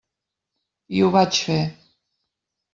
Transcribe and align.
I 1.01 1.05
ho 1.05 1.11
vaig 1.17 1.43
fer. 1.51 1.61